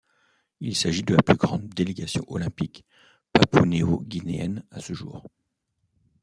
[0.61, 2.83] Il s'agit de la plus grande délégation olympique
[3.33, 5.27] papou-néo-guinéenne à ce jour.